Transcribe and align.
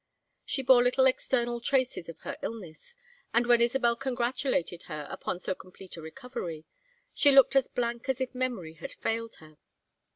She 0.45 0.63
bore 0.63 0.81
little 0.81 1.05
external 1.05 1.59
traces 1.61 2.09
of 2.09 2.21
her 2.21 2.35
illness, 2.41 2.95
and 3.35 3.45
when 3.45 3.61
Isabel 3.61 3.95
congratulated 3.95 4.81
her 4.89 5.07
upon 5.11 5.39
so 5.39 5.53
complete 5.53 5.95
a 5.95 6.01
recovery, 6.01 6.65
she 7.13 7.31
looked 7.31 7.55
as 7.55 7.67
blank 7.67 8.09
as 8.09 8.19
if 8.19 8.33
memory 8.33 8.73
had 8.73 8.93
failed 8.93 9.35
her. 9.35 9.57